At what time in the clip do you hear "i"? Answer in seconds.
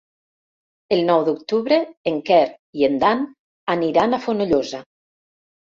2.81-2.89